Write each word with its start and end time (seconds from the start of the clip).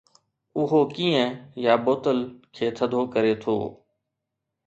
اهو 0.61 0.79
ڪين 0.93 1.15
يا 1.65 1.73
بوتل 1.85 2.19
کي 2.55 2.65
ٿڌو 2.77 3.01
ڪري 3.13 3.33
ٿو. 3.43 3.55